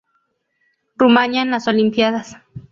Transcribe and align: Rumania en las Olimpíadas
Rumania 0.97 1.43
en 1.43 1.51
las 1.51 1.67
Olimpíadas 1.67 2.35